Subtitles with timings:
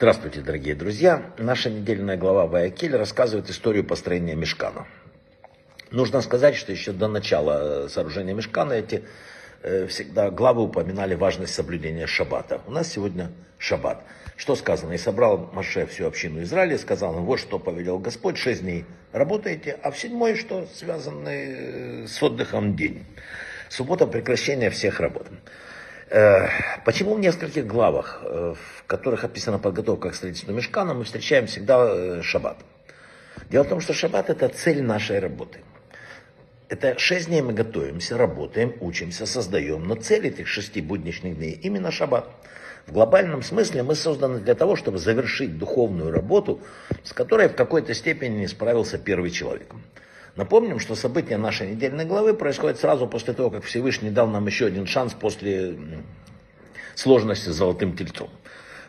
[0.00, 1.32] Здравствуйте, дорогие друзья.
[1.38, 4.86] Наша недельная глава Ваякель рассказывает историю построения мешкана.
[5.90, 9.02] Нужно сказать, что еще до начала э, сооружения мешкана эти
[9.64, 12.60] э, всегда главы упоминали важность соблюдения шаббата.
[12.68, 14.04] У нас сегодня шаббат.
[14.36, 14.92] Что сказано?
[14.92, 19.90] И собрал Маше всю общину Израиля, сказал, вот что повелел Господь, шесть дней работаете, а
[19.90, 23.04] в седьмой, что связанный э, с отдыхом день.
[23.68, 25.26] Суббота прекращение всех работ.
[26.10, 26.48] Э,
[26.84, 31.86] почему в нескольких главах, э, в которых описана подготовка к строительству мешкана, мы встречаем всегда
[31.86, 32.56] э, шаббат?
[33.50, 35.60] Дело в том, что шаббат это цель нашей работы.
[36.70, 39.86] Это шесть дней мы готовимся, работаем, учимся, создаем.
[39.86, 42.30] Но цель этих шести будничных дней именно шаббат.
[42.86, 46.60] В глобальном смысле мы созданы для того, чтобы завершить духовную работу,
[47.04, 49.74] с которой в какой-то степени не справился первый человек.
[50.38, 54.66] Напомним, что события нашей недельной главы происходят сразу после того, как Всевышний дал нам еще
[54.66, 55.76] один шанс после
[56.94, 58.30] сложности с золотым тельцом.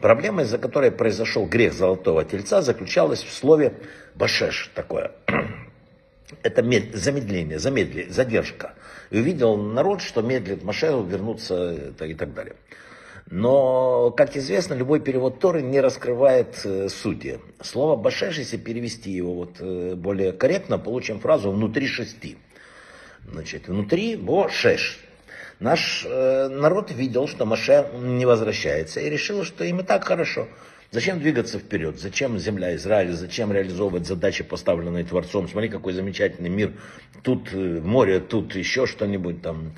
[0.00, 3.74] Проблема, из-за которой произошел грех золотого тельца, заключалась в слове
[4.14, 5.12] «башеш» такое.
[6.42, 6.62] Это
[6.94, 8.72] замедление, замедли, задержка.
[9.10, 12.56] И увидел народ, что медлит Машеру вернуться и так далее.
[13.30, 17.40] Но, как известно, любой перевод Торы не раскрывает э, сути.
[17.62, 22.36] Слово «башеш», если перевести его вот, э, более корректно, получим фразу «внутри шести».
[23.26, 25.00] Значит, внутри «бо-шеш».
[25.58, 30.46] Наш э, народ видел, что Маше не возвращается и решил, что им и так хорошо.
[30.90, 31.98] Зачем двигаться вперед?
[31.98, 33.12] Зачем земля Израиля?
[33.12, 35.48] Зачем реализовывать задачи, поставленные Творцом?
[35.48, 36.74] Смотри, какой замечательный мир.
[37.22, 39.72] Тут э, море, тут еще что-нибудь там.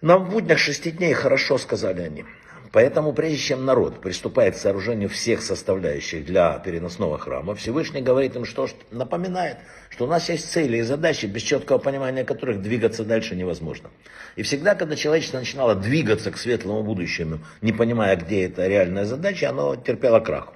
[0.00, 2.24] Нам в буднях шести дней хорошо, сказали они.
[2.70, 8.44] Поэтому, прежде чем народ приступает к сооружению всех составляющих для переносного храма, Всевышний говорит им,
[8.44, 9.56] что напоминает,
[9.90, 13.90] что у нас есть цели и задачи, без четкого понимания которых двигаться дальше невозможно.
[14.36, 19.50] И всегда, когда человечество начинало двигаться к светлому будущему, не понимая, где эта реальная задача,
[19.50, 20.52] оно терпело крах.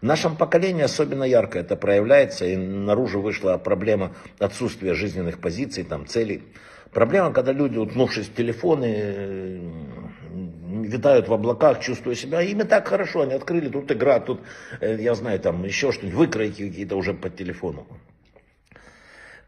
[0.00, 6.06] В нашем поколении особенно ярко это проявляется, и наружу вышла проблема отсутствия жизненных позиций, там,
[6.06, 6.44] целей.
[6.92, 9.60] Проблема, когда люди, утнувшись в телефоны,
[10.88, 14.40] витают в облаках, чувствуя себя, им и так хорошо, они открыли, тут игра, тут,
[14.80, 17.86] э, я знаю, там еще что-нибудь, выкройки какие-то уже по телефону.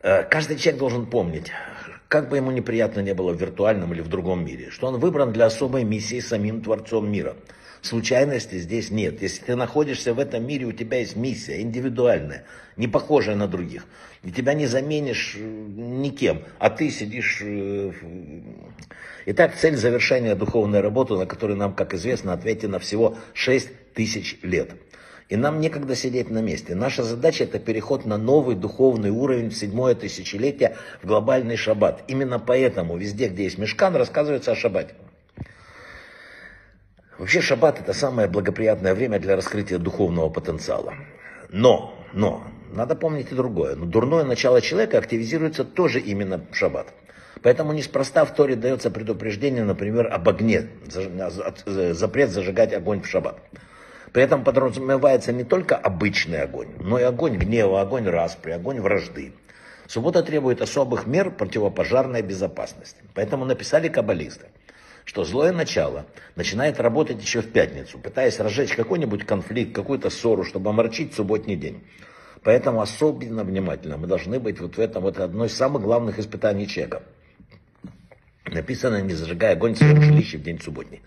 [0.03, 1.53] Э, каждый человек должен помнить,
[2.10, 5.32] как бы ему неприятно не было в виртуальном или в другом мире, что он выбран
[5.32, 7.37] для особой миссии самим Творцом мира.
[7.82, 9.22] Случайности здесь нет.
[9.22, 12.44] Если ты находишься в этом мире, у тебя есть миссия индивидуальная,
[12.76, 13.87] не похожая на других.
[14.25, 17.43] И тебя не заменишь э, никем, а ты сидишь
[19.26, 24.72] Итак, цель завершения духовной работы, на которую нам, как известно, ответено всего 6 тысяч лет.
[25.31, 26.75] И нам некогда сидеть на месте.
[26.75, 32.03] Наша задача это переход на новый духовный уровень в седьмое тысячелетие в глобальный шаббат.
[32.09, 34.95] Именно поэтому везде, где есть мешкан, рассказывается о шаббате.
[37.17, 40.95] Вообще шаббат это самое благоприятное время для раскрытия духовного потенциала.
[41.49, 42.43] Но, но,
[42.73, 43.77] надо помнить и другое.
[43.77, 46.89] Но дурное начало человека активизируется тоже именно в шаббат.
[47.41, 50.71] Поэтому неспроста в Торе дается предупреждение, например, об огне,
[51.67, 53.39] запрет зажигать огонь в шаббат.
[54.12, 59.32] При этом подразумевается не только обычный огонь, но и огонь гнева, огонь распри, огонь вражды.
[59.87, 62.99] Суббота требует особых мер противопожарной безопасности.
[63.15, 64.47] Поэтому написали каббалисты,
[65.04, 66.06] что злое начало
[66.37, 71.82] начинает работать еще в пятницу, пытаясь разжечь какой-нибудь конфликт, какую-то ссору, чтобы оморчить субботний день.
[72.43, 76.66] Поэтому особенно внимательно мы должны быть вот в этом вот одной из самых главных испытаний
[76.66, 77.03] человека–
[78.53, 81.03] Написано, не зажигая огонь в своем жилище в день субботний.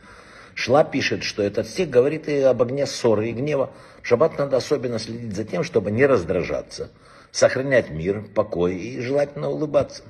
[0.56, 3.72] Шла пишет, что этот стих говорит и об огне ссоры и гнева.
[4.02, 6.92] В шаббат надо особенно следить за тем, чтобы не раздражаться,
[7.32, 10.04] сохранять мир, покой и желательно улыбаться.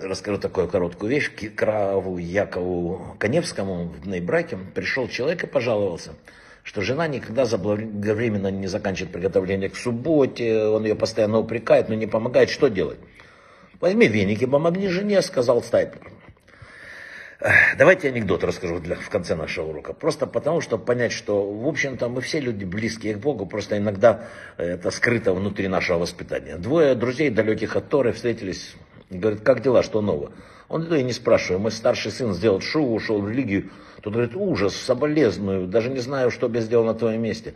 [0.00, 1.30] Расскажу такую короткую вещь.
[1.34, 6.12] К Краву Якову Коневскому в браке пришел человек и пожаловался,
[6.62, 12.06] что жена никогда заблаговременно не заканчивает приготовление к субботе, он ее постоянно упрекает, но не
[12.06, 12.48] помогает.
[12.48, 12.98] Что делать?
[13.80, 16.10] Возьми веники, помогни жене, сказал Стайплер.
[17.78, 19.94] Давайте анекдот расскажу для, в конце нашего урока.
[19.94, 24.24] Просто потому, чтобы понять, что, в общем-то, мы все люди близкие к Богу, просто иногда
[24.58, 26.56] это скрыто внутри нашего воспитания.
[26.56, 28.74] Двое друзей, далеких от Торы, встретились
[29.10, 30.32] говорят, как дела, что нового?
[30.68, 33.70] Он и не спрашивает, мой старший сын сделал шоу, ушел в религию.
[34.02, 37.54] Тут говорит, ужас, соболезную, даже не знаю, что бы я сделал на твоем месте.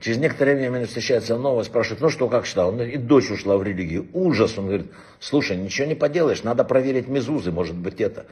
[0.00, 2.66] Через некоторое время мне встречается новое, спрашивает, ну что, как что?
[2.66, 4.06] Он говорит, и дочь ушла в религию.
[4.12, 4.56] Ужас.
[4.58, 4.86] Он говорит,
[5.18, 8.26] слушай, ничего не поделаешь, надо проверить мезузы, может быть это.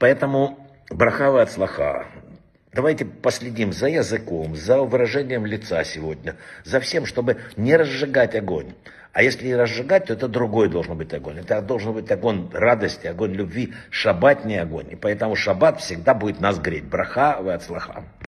[0.00, 0.58] Поэтому
[0.90, 2.06] брахава от слаха.
[2.72, 8.72] Давайте последим за языком, за выражением лица сегодня, за всем, чтобы не разжигать огонь.
[9.12, 11.40] А если и разжигать, то это другой должен быть огонь.
[11.40, 13.74] Это должен быть огонь радости, огонь любви.
[13.90, 14.86] Шаббат не огонь.
[14.90, 16.84] И поэтому шаббат всегда будет нас греть.
[16.84, 18.04] Браха вы от слаха.